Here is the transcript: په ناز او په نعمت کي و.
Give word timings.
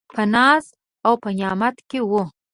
په 0.15 0.23
ناز 0.33 0.63
او 1.05 1.13
په 1.21 1.29
نعمت 1.39 1.75
کي 1.89 1.99
و. 2.09 2.11